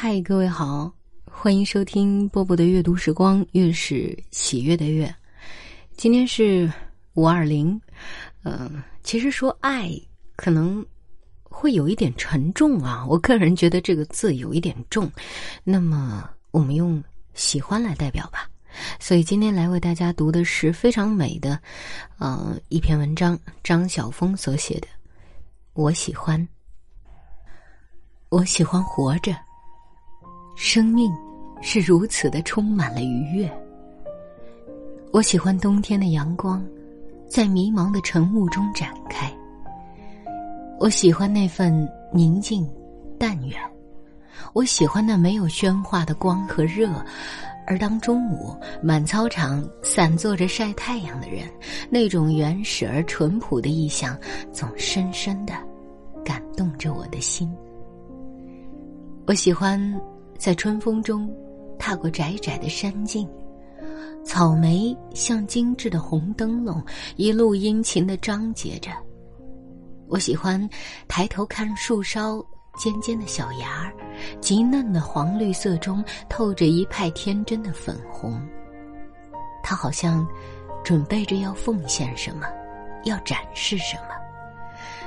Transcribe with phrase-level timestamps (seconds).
[0.00, 0.88] 嗨，各位好，
[1.24, 5.12] 欢迎收听波波的阅读时光，月是喜悦的月。
[5.96, 6.72] 今天是
[7.14, 7.78] 五二零，
[8.44, 8.70] 呃，
[9.02, 9.90] 其实说爱
[10.36, 10.86] 可能
[11.42, 15.10] 会有一点沉重啊，我个人觉得这个字有一点重，
[15.64, 17.02] 那么我们用
[17.34, 18.48] 喜欢来代表吧。
[19.00, 21.60] 所以今天来为大家读的是非常美的，
[22.18, 24.86] 呃，一篇文章，张晓峰所写的。
[25.72, 26.48] 我喜欢，
[28.28, 29.34] 我喜欢活着。
[30.60, 31.08] 生命
[31.62, 33.48] 是如此的充满了愉悦。
[35.12, 36.60] 我喜欢冬天的阳光，
[37.28, 39.32] 在迷茫的晨雾中展开。
[40.80, 42.68] 我喜欢那份宁静、
[43.20, 43.56] 淡远。
[44.52, 46.90] 我喜欢那没有喧哗的光和热，
[47.64, 48.52] 而当中午
[48.82, 51.48] 满操场散坐着晒太阳的人，
[51.88, 54.18] 那种原始而淳朴的意象，
[54.52, 55.54] 总深深的
[56.24, 57.48] 感动着我的心。
[59.24, 59.78] 我喜欢。
[60.38, 61.28] 在春风中，
[61.78, 63.28] 踏过窄窄的山径，
[64.24, 66.80] 草莓像精致的红灯笼，
[67.16, 68.90] 一路殷勤的张结着。
[70.06, 70.66] 我喜欢
[71.08, 72.40] 抬头看树梢
[72.78, 73.92] 尖尖的小芽儿，
[74.40, 78.40] 极嫩的黄绿色中透着一派天真的粉红。
[79.62, 80.26] 它好像
[80.84, 82.46] 准备着要奉献什么，
[83.04, 84.14] 要展示什么。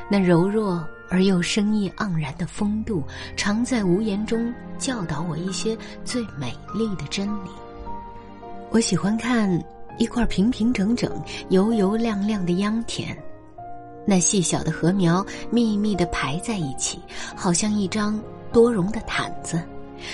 [0.09, 0.85] 那柔弱。
[1.11, 3.03] 而又生意盎然的风度，
[3.35, 7.49] 常在无言中教导我一些最美丽的真理。
[8.69, 9.61] 我喜欢看
[9.97, 11.11] 一块平平整整、
[11.49, 13.13] 油油亮亮的秧田，
[14.07, 16.97] 那细小的禾苗密密的排在一起，
[17.35, 18.17] 好像一张
[18.53, 19.61] 多绒的毯子，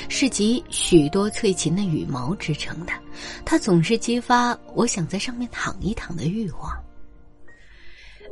[0.10, 2.92] 是集许多翠禽的羽毛织成的。
[3.46, 6.87] 它总是激发我想在上面躺一躺的欲望。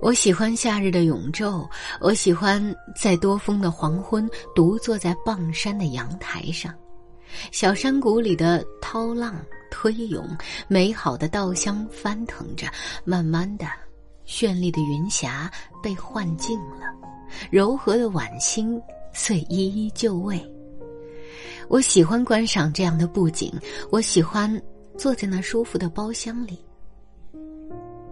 [0.01, 1.67] 我喜欢夏日的永昼，
[1.99, 6.73] 我喜欢在多风的黄昏，独坐在傍山的阳台上，
[7.51, 9.35] 小山谷里的涛浪
[9.71, 10.27] 推涌，
[10.67, 12.67] 美好的稻香翻腾着，
[13.03, 13.65] 慢慢的，
[14.27, 15.51] 绚丽的云霞
[15.81, 16.93] 被幻境了，
[17.49, 18.79] 柔和的晚星
[19.13, 20.39] 遂一一就位。
[21.67, 23.51] 我喜欢观赏这样的布景，
[23.89, 24.61] 我喜欢
[24.97, 26.63] 坐在那舒服的包厢里，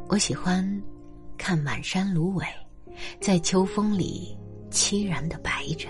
[0.08, 0.82] 我喜欢。
[1.38, 2.46] 看满山芦苇，
[3.20, 4.38] 在秋风里
[4.72, 5.88] 凄然的白着，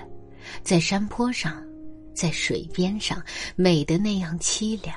[0.63, 1.63] 在山坡上，
[2.13, 3.21] 在水边上，
[3.55, 4.95] 美得那样凄凉。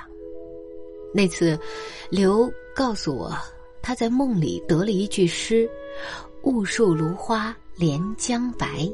[1.13, 1.59] 那次，
[2.09, 3.35] 刘告诉我，
[3.81, 5.69] 他在梦里得了一句诗
[6.43, 8.89] ：“雾树芦花连江白”，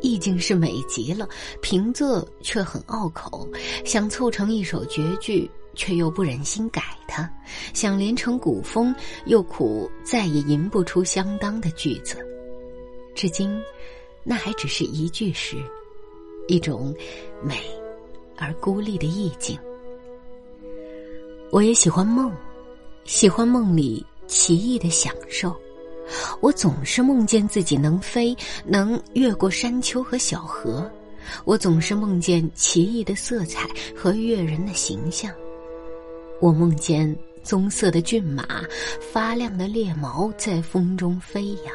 [0.00, 1.28] 意境是美极了，
[1.60, 3.46] 平仄却很拗口，
[3.84, 5.50] 想凑成一首绝句。
[5.74, 7.30] 却又不忍心改它，
[7.72, 8.94] 想连成古风，
[9.26, 12.16] 又苦再也吟不出相当的句子。
[13.14, 13.60] 至今，
[14.22, 15.56] 那还只是一句诗，
[16.48, 16.94] 一种
[17.42, 17.60] 美
[18.36, 19.58] 而孤立的意境。
[21.50, 22.32] 我也喜欢梦，
[23.04, 25.54] 喜欢梦里奇异的享受。
[26.40, 30.90] 我总是梦见自己能飞，能越过山丘和小河。
[31.44, 35.32] 我总是梦见奇异的色彩和悦人的形象。
[36.40, 38.64] 我梦见棕色的骏马，
[39.12, 41.74] 发亮的猎毛在风中飞扬；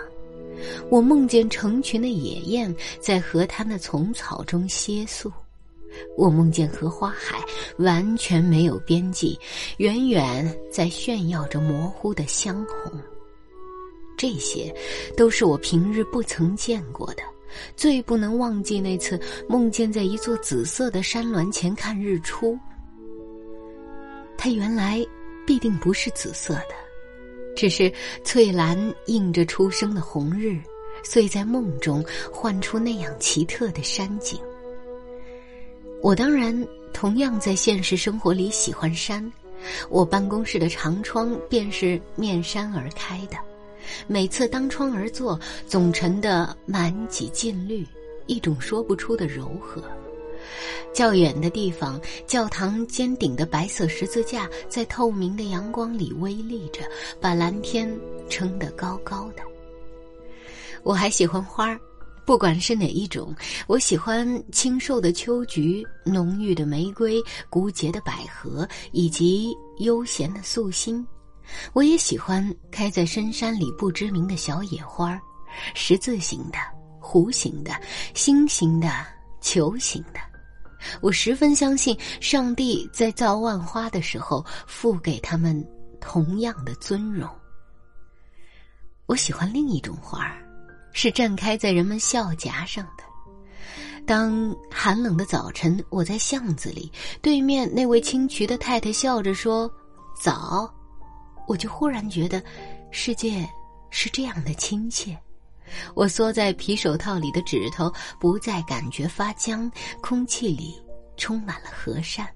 [0.89, 5.29] 我梦见成群的野雁在河滩的丛草中歇宿；
[6.17, 7.39] 我梦见荷花海
[7.77, 9.37] 完全没有边际，
[9.77, 12.91] 远远在炫耀着模糊的香红。
[14.17, 14.73] 这些，
[15.15, 17.21] 都是我平日不曾见过的。
[17.77, 22.57] 最不能忘记那次梦见在一座紫色的山峦前看日出。
[24.37, 25.05] 它原来
[25.45, 26.75] 必定不是紫色的，
[27.55, 27.91] 只是
[28.23, 30.59] 翠蓝映着初升的红日，
[31.03, 34.39] 遂在梦中幻出那样奇特的山景。
[36.01, 39.31] 我当然同样在现实生活里喜欢山，
[39.89, 43.37] 我办公室的长窗便是面山而开的，
[44.05, 47.85] 每次当窗而坐，总沉得满几近绿，
[48.27, 49.83] 一种说不出的柔和。
[50.93, 56.81] 较远的地方，教堂尖顶的白色十字架在透明的阳光里微立着，
[57.19, 57.89] 把蓝天
[58.29, 59.43] 撑得高高的。
[60.83, 61.79] 我还喜欢花儿，
[62.25, 63.35] 不管是哪一种。
[63.67, 71.05] 我喜欢清瘦的秋菊、浓郁的玫瑰、孤洁的百合以及悠闲的素心。
[71.73, 75.19] 我也喜欢开在深山里不知名的小野花
[75.73, 76.57] 十字形的、
[76.99, 77.71] 弧形的、
[78.13, 78.89] 星形的、
[79.41, 80.19] 球形的。
[81.01, 85.65] 我十分相信，上帝在造万花的时候，赋给他们
[85.99, 87.29] 同样的尊荣。
[89.05, 90.43] 我喜欢另一种花儿，
[90.91, 93.03] 是绽开在人们笑颊上的。
[94.05, 96.91] 当寒冷的早晨，我在巷子里，
[97.21, 99.71] 对面那位清渠的太太笑着说
[100.21, 100.71] ：“早。”
[101.47, 102.43] 我就忽然觉得，
[102.91, 103.47] 世界
[103.89, 105.15] 是这样的亲切。
[105.93, 109.71] 我缩在皮手套里的指头不再感觉发僵，
[110.01, 110.75] 空气里
[111.17, 112.27] 充满了和善。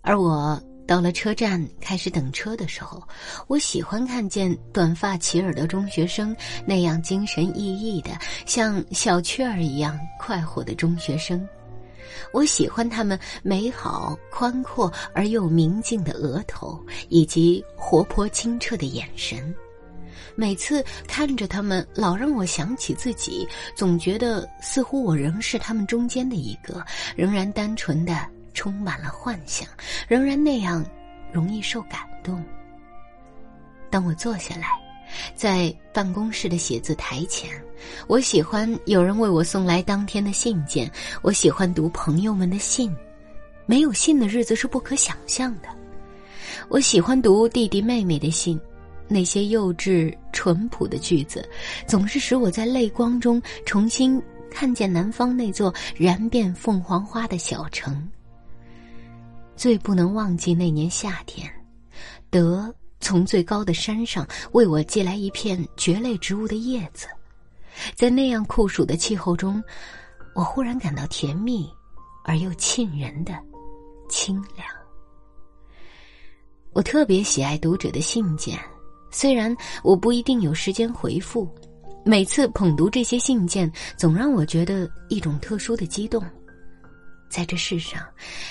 [0.00, 3.02] 而我到了车站开始等车的时候，
[3.48, 6.34] 我喜欢看见短发齐耳的中学生
[6.64, 11.46] 那样精神奕奕的，像小雀儿一样快活的中学生。
[12.32, 19.52] 我喜欢他们美好、宽阔而又明净的额头，以及活泼清澈的眼神。
[20.38, 26.84] 每次看着他们，老让我想起自己，总觉得似乎我仍是他们中间的一个，
[27.16, 28.14] 仍然单纯的，
[28.52, 29.66] 充满了幻想，
[30.06, 30.84] 仍然那样
[31.32, 32.44] 容易受感动。
[33.88, 34.78] 当我坐下来，
[35.34, 37.50] 在办公室的写字台前，
[38.06, 40.90] 我喜欢有人为我送来当天的信件，
[41.22, 42.94] 我喜欢读朋友们的信，
[43.64, 45.68] 没有信的日子是不可想象的。
[46.68, 48.60] 我喜欢读弟弟妹妹的信。
[49.08, 51.48] 那些幼稚淳朴的句子，
[51.86, 58.06] 总是使我在泪光中重新看见南方那座燃遍凤凰花的小城。
[59.56, 61.50] 最不能忘记那年夏天，
[62.28, 67.06] 德从最高的山上为我寄来一片蕨类植物的叶子，
[67.94, 69.64] 在那样酷暑的气候中，
[70.34, 71.66] 我忽然感到甜蜜
[72.24, 73.32] 而又沁人的
[74.10, 74.68] 清凉。
[76.74, 78.60] 我特别喜爱读者的信件。
[79.16, 81.48] 虽然我不一定有时间回复，
[82.04, 86.22] 每次捧读这些信件，总让我觉得一种特殊的激动。
[87.30, 87.98] 在这世上，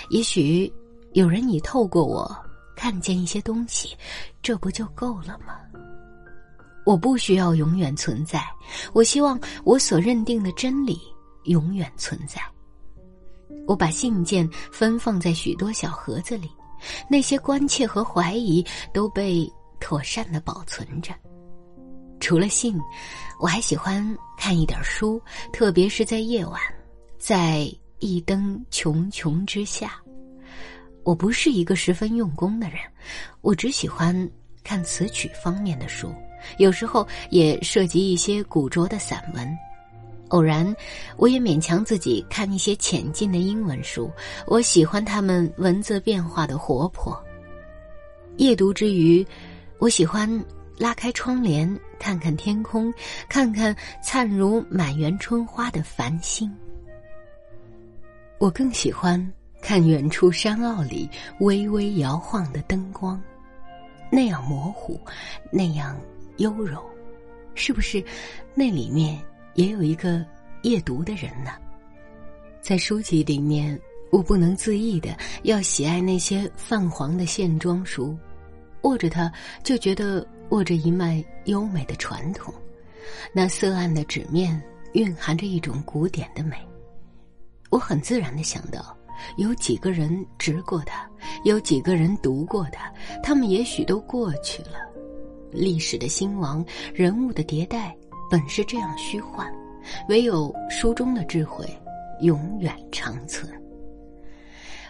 [0.09, 0.73] 也许
[1.13, 2.35] 有人已透过我
[2.75, 3.95] 看见一些东西，
[4.41, 5.59] 这不就够了吗？
[6.83, 8.43] 我不需要永远存在，
[8.91, 10.99] 我希望我所认定的真理
[11.43, 12.41] 永远存在。
[13.67, 16.49] 我把信件分放在许多小盒子里，
[17.07, 19.47] 那些关切和怀疑都被。
[19.79, 21.13] 妥善的保存着。
[22.19, 22.79] 除了信，
[23.39, 25.21] 我还喜欢看一点书，
[25.53, 26.59] 特别是在夜晚，
[27.19, 27.69] 在
[27.99, 30.01] 一灯穷穷之下。
[31.03, 32.79] 我不是一个十分用功的人，
[33.41, 34.27] 我只喜欢
[34.63, 36.11] 看词曲方面的书，
[36.57, 39.57] 有时候也涉及一些古拙的散文。
[40.29, 40.75] 偶然，
[41.17, 44.09] 我也勉强自己看一些浅近的英文书，
[44.47, 47.23] 我喜欢他们文字变化的活泼。
[48.37, 49.23] 夜读之余。
[49.77, 50.29] 我喜欢
[50.77, 52.93] 拉开窗帘，看看天空，
[53.27, 56.51] 看看灿如满园春花的繁星。
[58.37, 63.21] 我更喜欢看远处山坳里微微摇晃的灯光，
[64.11, 64.99] 那样模糊，
[65.51, 65.99] 那样
[66.37, 66.83] 幽柔，
[67.53, 68.03] 是不是？
[68.53, 69.21] 那里面
[69.53, 70.25] 也有一个
[70.63, 71.51] 夜读的人呢？
[72.61, 73.79] 在书籍里面，
[74.09, 78.17] 我不能自抑的要喜爱那些泛黄的线装书。
[78.85, 79.31] 握着它，
[79.63, 82.53] 就觉得握着一脉优美的传统。
[83.33, 84.61] 那色暗的纸面
[84.93, 86.55] 蕴含着一种古典的美。
[87.71, 88.95] 我很自然的想到，
[89.37, 91.09] 有几个人执过它，
[91.43, 92.93] 有几个人读过它，
[93.23, 94.79] 他们也许都过去了。
[95.51, 97.95] 历史的兴亡，人物的迭代，
[98.29, 99.51] 本是这样虚幻，
[100.09, 101.65] 唯有书中的智慧，
[102.21, 103.49] 永远长存。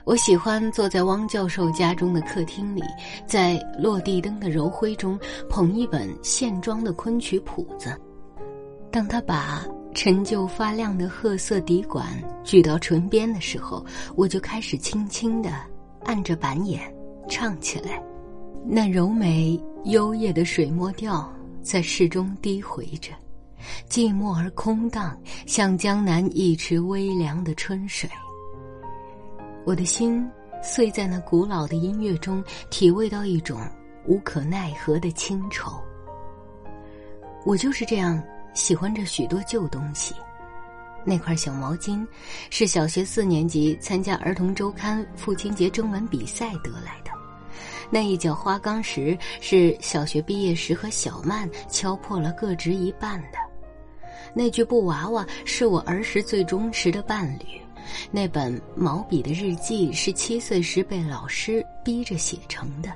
[0.06, 2.84] 我喜欢坐在汪教授家中的客厅里，
[3.26, 5.20] 在落地灯的柔辉中
[5.50, 8.00] 捧一本线装的昆曲谱子。
[8.92, 12.06] 当他把陈旧发亮的褐色底管
[12.44, 13.84] 举到唇边的时候，
[14.16, 15.50] 我就开始轻轻地
[16.04, 16.82] 按着板眼
[17.28, 18.00] 唱起来。
[18.64, 21.28] 那柔美幽咽的水墨调
[21.64, 23.12] 在室中低回着，
[23.90, 28.08] 寂寞而空荡，像江南一池微凉的春水。
[29.66, 30.30] 我的心
[30.62, 33.60] 碎在那古老的音乐中体味到一种
[34.06, 35.82] 无可奈何的清愁。
[37.44, 38.22] 我就是这样
[38.54, 40.14] 喜欢着许多旧东西。
[41.04, 42.06] 那块小毛巾
[42.52, 47.12] 是小学四年级参加儿童周刊父亲节征文比赛得来的。
[47.90, 53.38] 那一角花岗石是小学毕业时和小曼敲破了各执一半的。
[54.32, 57.65] 那具布娃娃是我儿时最忠实的伴侣。
[58.12, 62.92] 那本毛笔的日记是七岁时被老师逼着写成的，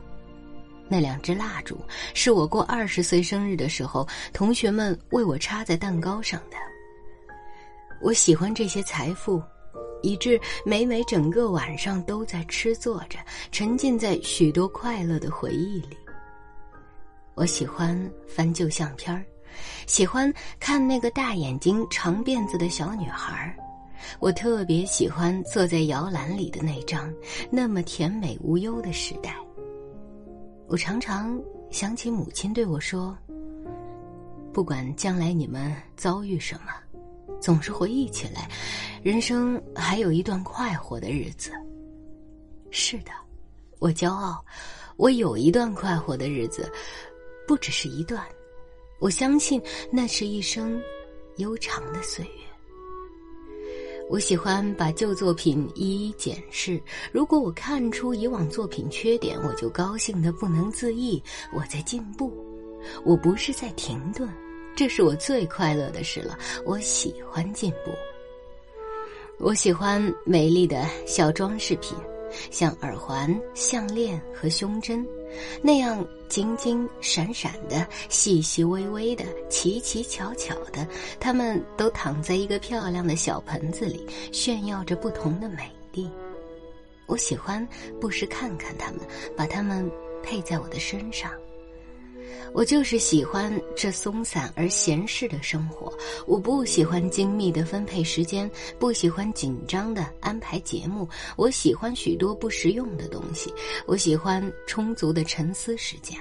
[0.88, 1.78] 那两支蜡烛
[2.14, 6.58] 是我过二十岁生日的时候同学们为我插在蛋糕上的。
[8.02, 9.44] 我喜欢这些财富，
[10.02, 13.20] 以致每每整个晚上都在吃坐着，
[13.52, 15.98] 沉浸在许多快乐的回忆里。
[17.36, 19.24] 我喜欢翻旧相片儿，
[19.86, 23.56] 喜欢看那个大眼睛、长辫子的小女孩儿。
[24.20, 27.14] 我特别喜欢坐在摇篮里的那张
[27.52, 29.36] 那么甜美无忧的时代。
[30.68, 31.42] 我常常
[31.72, 33.18] 想起母亲对我说
[34.54, 36.72] ：“不管将来你们遭遇什么，
[37.42, 38.50] 总是回忆起来，
[39.02, 41.52] 人生还有一段快活的日子。”
[42.72, 43.12] 是的，
[43.80, 44.46] 我骄傲，
[44.96, 46.72] 我有一段快活的日子，
[47.48, 48.24] 不只是一段，
[49.00, 49.60] 我相信
[49.92, 50.80] 那是一生
[51.38, 52.39] 悠长的岁月。
[54.10, 61.22] 我喜欢把旧作品一一检视，如果我看出以往作品缺点，我就高兴的不能自抑。
[61.54, 62.34] 我在进步，
[63.06, 64.28] 我不是在停顿，
[64.76, 66.36] 这是我最快乐的事了。
[66.66, 67.92] 我喜欢进步，
[69.38, 71.96] 我喜欢美丽的小装饰品。
[72.52, 75.06] 像耳环、项链和胸针，
[75.62, 80.88] 那样晶晶闪闪的、细细微微的、奇奇巧巧的，
[81.20, 86.10] 它们都躺在一个漂亮的小盆子里，炫耀着不同的美丽。
[87.08, 87.68] 我喜欢
[88.00, 89.00] 不时看看它们，
[89.36, 89.90] 把它们
[90.22, 91.32] 配在我的身上。
[92.54, 95.94] 我就是喜欢这松散而闲适的生活，
[96.26, 101.08] 我不喜欢精密的分配时间，不喜欢紧张的安排节目，
[101.38, 103.54] 我喜欢许多不实用的东西，
[103.86, 106.18] 我喜欢充足的沉思时间，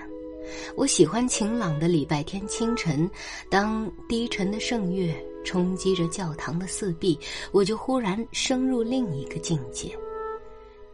[0.77, 3.11] 我喜欢晴朗的礼拜天清晨，
[3.51, 7.19] 当低沉的圣乐冲击着教堂的四壁，
[7.53, 9.91] 我就忽然升入另一个境界，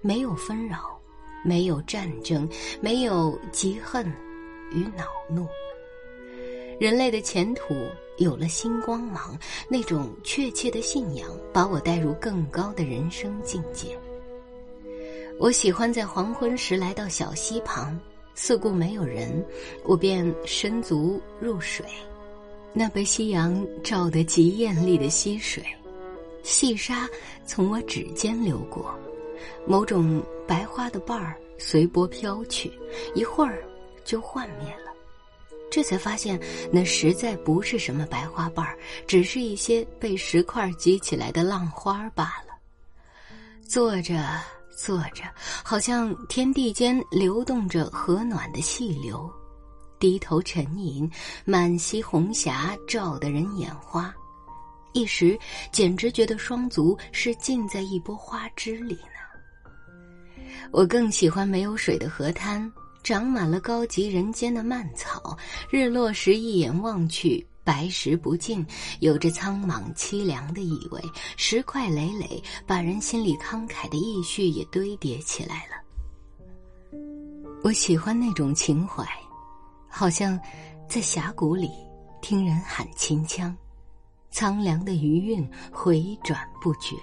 [0.00, 0.96] 没有纷扰，
[1.44, 2.48] 没有战争，
[2.80, 4.06] 没有嫉恨。
[4.74, 5.46] 与恼怒，
[6.80, 7.74] 人类的前途
[8.18, 9.38] 有了新光芒，
[9.68, 13.96] 那种确切的信仰把我带入更高的人生境界。
[15.38, 17.98] 我喜欢在黄昏时来到小溪旁，
[18.34, 19.44] 四顾没有人，
[19.84, 21.86] 我便伸足入水。
[22.72, 25.64] 那被夕阳照得极艳丽的溪水，
[26.42, 27.08] 细沙
[27.46, 28.92] 从我指尖流过，
[29.66, 32.72] 某种白花的瓣儿随波飘去，
[33.14, 33.64] 一会儿。
[34.04, 34.92] 就幻灭了，
[35.70, 36.38] 这才发现
[36.70, 42.54] 那实在不是什么白花瓣儿，只是一些被石块积起来的浪花罢了。
[43.66, 44.40] 坐着
[44.76, 45.24] 坐着，
[45.64, 49.28] 好像天地间流动着和暖的细流，
[49.98, 51.10] 低头沉吟，
[51.44, 54.14] 满溪红霞照得人眼花，
[54.92, 55.38] 一时
[55.72, 59.10] 简直觉得双足是浸在一波花枝里呢。
[60.70, 62.70] 我更喜欢没有水的河滩。
[63.04, 65.36] 长满了高级人间的蔓草，
[65.68, 68.66] 日落时一眼望去，白石不尽，
[69.00, 70.98] 有着苍茫凄凉的意味。
[71.36, 76.98] 石块累累，把人心里慷慨的意绪也堆叠起来了。
[77.62, 79.06] 我喜欢那种情怀，
[79.86, 80.40] 好像
[80.88, 81.70] 在峡谷里
[82.22, 83.54] 听人喊秦腔，
[84.30, 86.96] 苍凉的余韵回转不绝。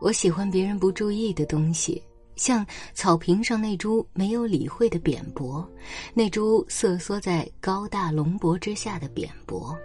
[0.00, 2.02] 我喜欢别人不注意的东西。
[2.38, 5.68] 像草坪上那株没有理会的扁柏，
[6.14, 9.76] 那株瑟缩在高大龙柏之下的扁柏，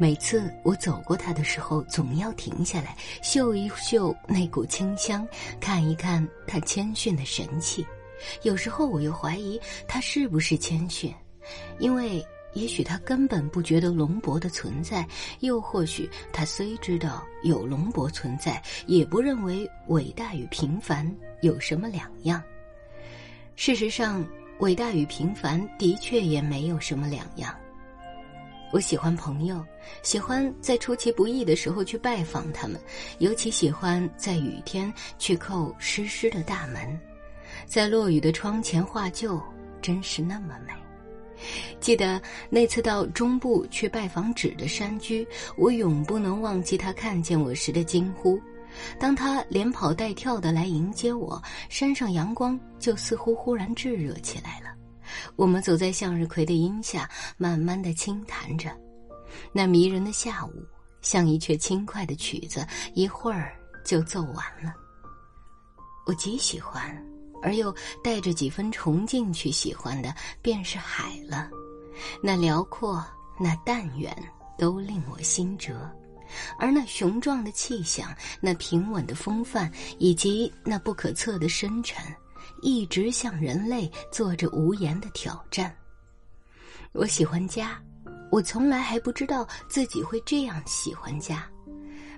[0.00, 5.24] 每次我走过它的时候，总要停下来嗅一嗅那股清香，
[5.60, 7.86] 看一看它谦逊的神气。
[8.42, 11.14] 有时候我又怀疑它是不是谦逊，
[11.78, 12.26] 因为。
[12.56, 15.06] 也许他根本不觉得龙伯的存在，
[15.40, 21.06] 又或许他虽知道有龙伯存在，也不认为伟大与平凡
[21.42, 22.42] 有什么两样。
[23.56, 24.26] 事实上，
[24.60, 27.54] 伟大与平凡的确也没有什么两样。
[28.72, 29.62] 我喜欢朋友，
[30.02, 32.80] 喜欢在出其不意的时候去拜访他们，
[33.18, 36.98] 尤其喜欢在雨天去叩湿湿的大门，
[37.66, 39.38] 在落雨的窗前画旧，
[39.82, 40.72] 真是那么美。
[41.80, 45.26] 记得那次到中部去拜访纸的山居，
[45.56, 48.40] 我永不能忘记他看见我时的惊呼。
[48.98, 54.74] 当他连跑带跳的来迎接我，山上阳光就似乎忽然炙热起来了。
[55.36, 58.70] 我们走在向日葵的荫下，慢慢的轻弹着，
[59.52, 60.52] 那迷人的下午
[61.00, 64.74] 像一阙轻快的曲子，一会儿就奏完了。
[66.06, 67.15] 我极喜欢。
[67.46, 67.72] 而又
[68.02, 70.12] 带着几分崇敬去喜欢的，
[70.42, 71.48] 便是海了。
[72.20, 73.02] 那辽阔，
[73.38, 74.12] 那淡远，
[74.58, 75.72] 都令我心折；
[76.58, 82.04] 而那雄壮的气象，那平稳的风范，以及那不可测的深沉，
[82.62, 85.72] 一直向人类做着无言的挑战。
[86.90, 87.80] 我喜欢家，
[88.32, 91.48] 我从来还不知道自己会这样喜欢家。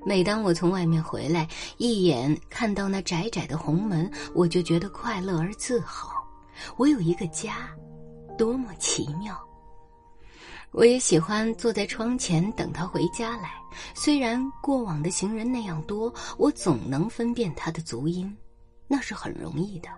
[0.09, 1.47] 每当我从外面回来，
[1.77, 6.27] 一眼看到那窄窄的红门，我就觉得快乐而自豪。
[6.79, 7.69] 我有一个家，
[8.38, 9.38] 多么奇妙！
[10.71, 13.50] 我也喜欢坐在窗前等他回家来。
[13.95, 18.35] 虽然过往的行人那样多，我总能分辨他的足音，
[18.87, 19.91] 那是很容易的。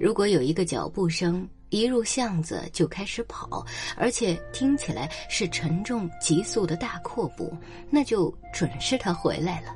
[0.00, 3.64] 如果有一个脚步声，一入巷子就开始跑，
[3.96, 7.56] 而且听起来是沉重急速的大阔步，
[7.88, 9.74] 那就准是他回来了。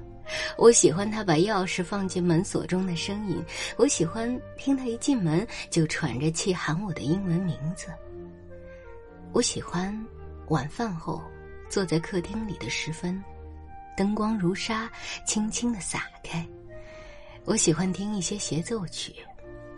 [0.59, 3.43] 我喜欢他把钥匙放进门锁中的声音，
[3.79, 7.87] 我喜欢听他一进门就喘着气喊我的英文名字。
[9.33, 9.99] 我喜欢
[10.49, 11.23] 晚饭后
[11.71, 13.25] 坐在客厅里的时分，
[13.97, 14.91] 灯光如纱，
[15.25, 16.47] 轻轻的洒开。
[17.47, 19.15] 我喜欢听一些协奏曲。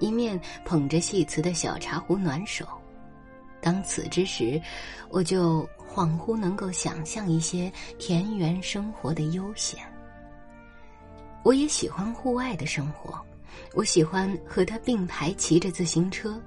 [0.00, 2.67] 一面捧着细瓷的小茶壶暖手，
[3.61, 4.61] 当此之时，
[5.11, 9.81] 我就恍惚能够想象一些田园生活的悠闲。
[11.43, 13.19] 我也喜欢户外的生活，
[13.75, 16.40] 我喜欢和他并排骑着自行车。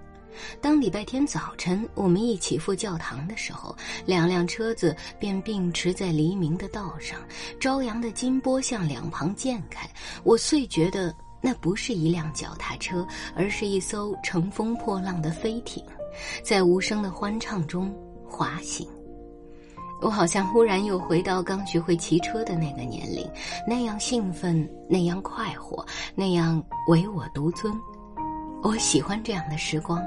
[0.62, 7.20] 当礼拜天早晨我们一起赴教堂的时候，两辆车子便并驰在黎明的道上，
[7.60, 9.90] 朝阳的金波向两旁溅开，
[10.24, 11.14] 我遂觉得。
[11.42, 13.06] 那不是一辆脚踏车，
[13.36, 15.84] 而是一艘乘风破浪的飞艇，
[16.44, 17.94] 在无声的欢唱中
[18.30, 18.88] 滑行。
[20.02, 23.30] 我好像忽然又回到刚学会骑车的那个年龄，
[23.68, 27.72] 那样兴奋，那样快活，那样唯我独尊。
[28.64, 30.02] 我喜欢这样的时光，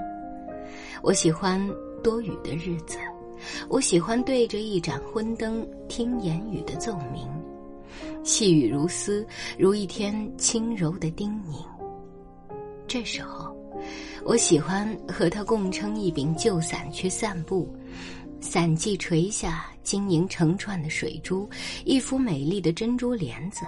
[1.03, 1.61] 我喜欢
[2.03, 2.99] 多雨的日子，
[3.69, 7.29] 我喜欢对着一盏昏灯听言语的奏鸣。
[8.25, 9.25] 细雨如丝，
[9.59, 11.63] 如一天轻柔的叮咛。
[12.89, 13.55] 这时候，
[14.25, 17.69] 我喜欢和他共撑一柄旧伞去散步，
[18.41, 21.49] 伞髻垂下，晶莹成串的水珠，
[21.85, 23.67] 一幅美丽的珍珠帘子。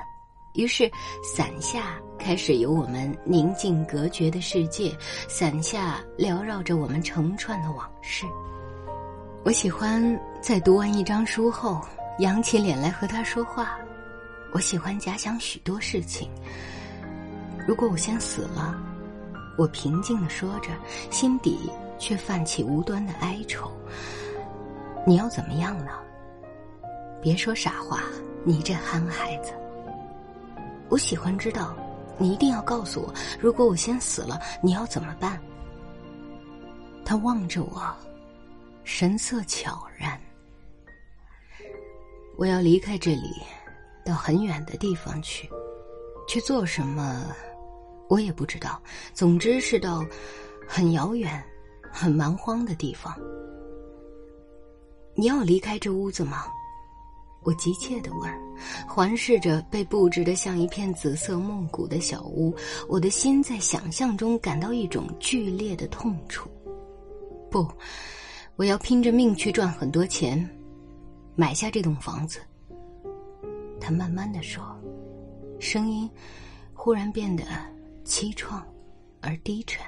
[0.54, 0.90] 于是，
[1.22, 4.96] 伞下开始有我们宁静隔绝的世界，
[5.28, 8.24] 伞下缭绕着我们成串的往事。
[9.44, 11.78] 我喜欢在读完一张书后，
[12.20, 13.78] 扬起脸来和他说话。
[14.52, 16.30] 我喜欢假想许多事情。
[17.66, 18.74] 如果我先死了，
[19.58, 20.70] 我平静的说着，
[21.10, 23.70] 心底却泛起无端的哀愁。
[25.06, 25.90] 你要怎么样呢？
[27.20, 28.02] 别说傻话，
[28.44, 29.52] 你这憨孩子。
[30.88, 31.76] 我喜欢知道，
[32.16, 35.40] 你一定要告诉我，如果我先死了，你要怎么办？
[37.04, 37.94] 他望着我，
[38.84, 40.18] 神色悄然。
[42.36, 43.34] 我要离开这里。
[44.06, 45.50] 到很远的地方去，
[46.26, 47.26] 去做什么，
[48.08, 48.80] 我也不知道。
[49.12, 50.06] 总之是到
[50.66, 51.44] 很遥远、
[51.92, 53.14] 很蛮荒的地方。
[55.14, 56.44] 你要离开这屋子吗？
[57.42, 58.30] 我急切的问，
[58.88, 62.52] 环视着被布置的像一片紫色梦谷的小屋，
[62.88, 66.50] 我的心在想象中感到一种剧烈的痛楚。
[67.48, 67.64] 不，
[68.56, 70.48] 我要拼着命去赚很多钱，
[71.36, 72.40] 买下这栋房子。
[73.80, 74.64] 他慢慢的说，
[75.58, 76.10] 声音
[76.74, 77.44] 忽然变得
[78.04, 78.60] 凄怆
[79.20, 79.84] 而低沉。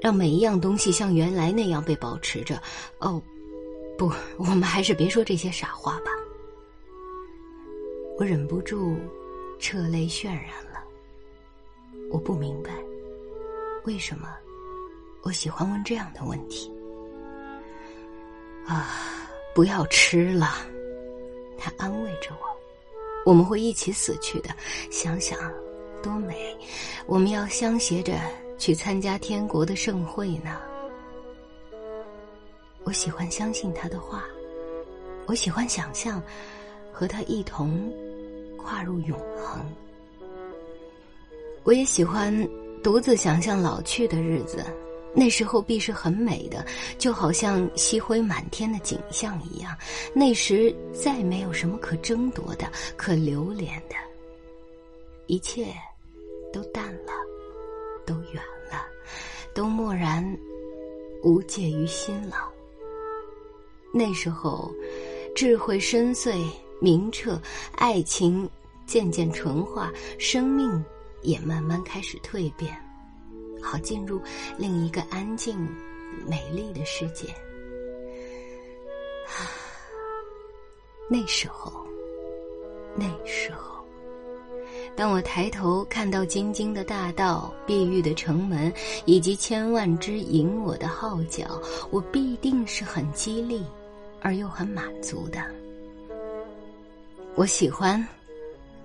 [0.00, 2.62] 让每一样东西像原来那样被保持着。
[3.00, 3.20] 哦，
[3.98, 6.10] 不，我们还是别说这些傻话吧。
[8.16, 8.96] 我忍不住
[9.58, 10.82] 彻泪渲染了。
[12.10, 12.70] 我不明白，
[13.84, 14.28] 为什么
[15.22, 16.72] 我喜欢问这样的问题。
[18.66, 18.90] 啊，
[19.54, 20.48] 不要吃了。
[21.58, 22.46] 他安慰着我
[23.26, 24.50] ：“我们会一起死去的，
[24.90, 25.38] 想想，
[26.02, 26.56] 多美！
[27.06, 28.14] 我们要相携着
[28.56, 30.60] 去参加天国的盛会呢。”
[32.84, 34.24] 我喜欢相信他的话，
[35.26, 36.22] 我喜欢想象
[36.92, 37.92] 和他一同
[38.56, 39.60] 跨入永恒。
[41.64, 42.32] 我也喜欢
[42.82, 44.64] 独自想象老去的日子。
[45.14, 46.64] 那时候必是很美的，
[46.98, 49.76] 就好像夕辉满天的景象一样。
[50.14, 53.96] 那时再没有什么可争夺的、可留恋的，
[55.26, 55.66] 一切
[56.52, 57.12] 都淡了，
[58.06, 58.86] 都远了，
[59.54, 60.24] 都漠然
[61.22, 62.36] 无介于心了。
[63.92, 64.70] 那时候，
[65.34, 66.46] 智慧深邃、
[66.80, 67.40] 明澈，
[67.72, 68.48] 爱情
[68.86, 70.84] 渐渐纯化，生命
[71.22, 72.76] 也慢慢开始蜕变。
[73.62, 74.20] 好进入
[74.56, 75.58] 另一个安静、
[76.26, 77.28] 美丽的世界。
[79.26, 79.48] 啊
[81.10, 81.72] 那时候，
[82.94, 83.82] 那时候，
[84.94, 88.70] 当我抬头看到晶晶的大道、碧玉的城门
[89.06, 93.64] 以及千万只引我的号角，我必定是很激励，
[94.20, 95.42] 而又很满足的。
[97.34, 98.06] 我喜欢，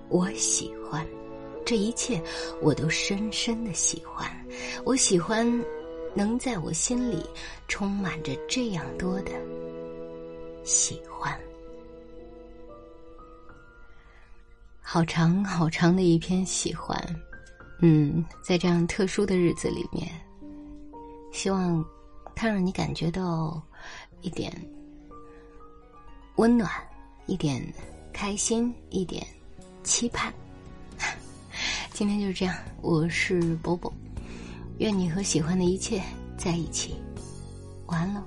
[0.07, 1.05] 我喜欢。
[1.65, 2.21] 这一切，
[2.61, 4.29] 我都深深的喜欢。
[4.83, 5.47] 我喜欢，
[6.13, 7.23] 能在我心里
[7.67, 9.31] 充满着这样多的
[10.63, 11.37] 喜欢。
[14.81, 16.95] 好长好长的一篇喜欢，
[17.79, 20.07] 嗯，在这样特殊的日子里面，
[21.31, 21.83] 希望
[22.35, 23.59] 它让你感觉到
[24.21, 24.53] 一点
[26.35, 26.69] 温暖，
[27.25, 27.65] 一点
[28.11, 29.25] 开心，一点
[29.83, 30.31] 期盼。
[31.93, 33.93] 今天就是这样，我是波波，
[34.79, 36.01] 愿你和喜欢的一切
[36.35, 36.95] 在一起。
[37.85, 38.21] 晚安喽。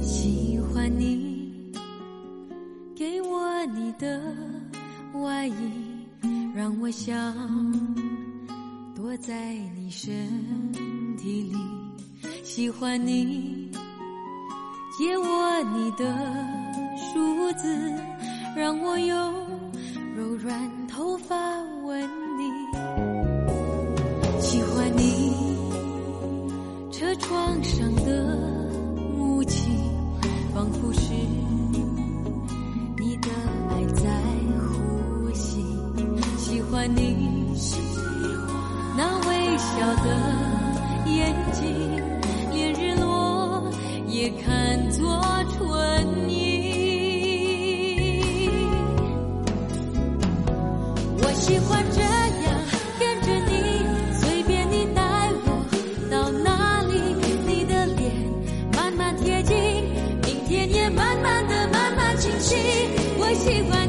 [0.00, 1.72] 喜欢你，
[2.94, 4.22] 给我你的
[5.14, 6.06] 外衣，
[6.54, 7.34] 让我想
[8.94, 10.30] 躲在你身
[11.18, 11.58] 体里。
[12.44, 13.72] 喜欢你，
[14.96, 16.14] 借我你的
[16.96, 17.92] 梳子，
[18.56, 19.34] 让我用。
[20.44, 21.34] 软头发
[21.86, 21.98] 吻
[22.36, 22.42] 你，
[24.42, 25.32] 喜欢你
[26.92, 28.38] 车窗上的
[29.18, 29.70] 雾气，
[30.52, 31.14] 仿佛是
[32.98, 33.30] 你的
[33.70, 34.10] 爱在
[34.68, 35.64] 呼吸。
[36.36, 37.16] 喜欢你
[38.98, 40.08] 那微笑的
[41.10, 41.64] 眼睛，
[42.52, 43.72] 连日落
[44.06, 45.08] 也看作
[63.34, 63.83] 习惯。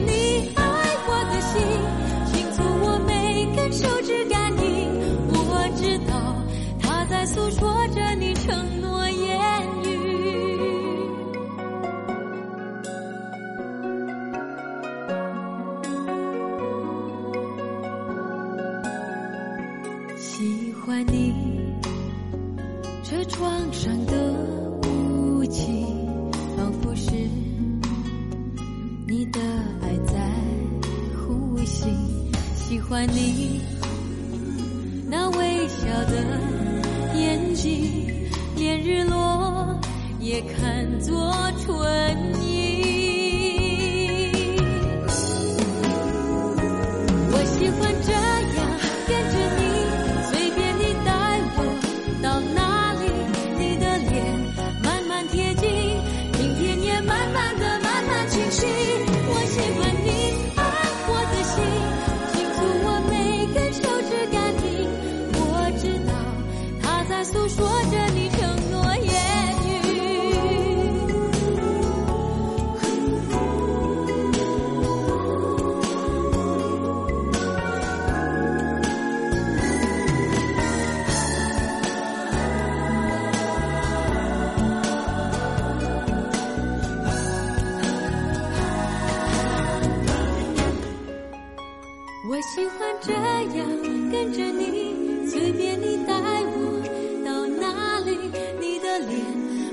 [92.56, 93.68] 喜欢这样
[94.10, 96.82] 跟着你，随便你带我
[97.26, 98.18] 到哪里，
[98.62, 99.20] 你的脸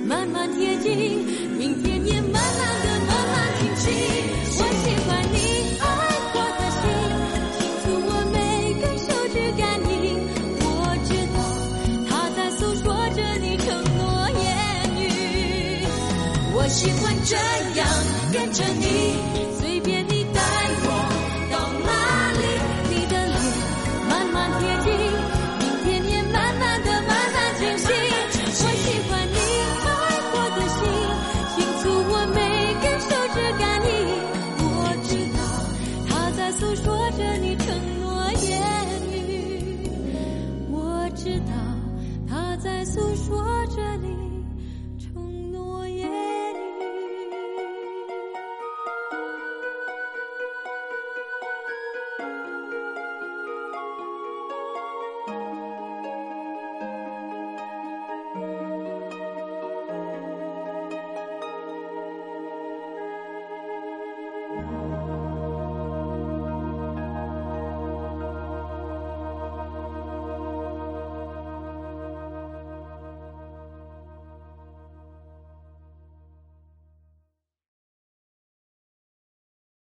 [0.05, 1.25] 慢慢贴近，
[1.57, 4.42] 明天也慢慢的慢慢清晰。